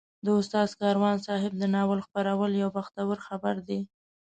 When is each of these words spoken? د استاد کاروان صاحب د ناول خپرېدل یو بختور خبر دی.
د 0.25 0.27
استاد 0.39 0.69
کاروان 0.81 1.17
صاحب 1.27 1.53
د 1.57 1.63
ناول 1.75 1.99
خپرېدل 2.07 2.51
یو 2.61 2.69
بختور 2.77 3.17
خبر 3.27 3.55
دی. 3.67 3.79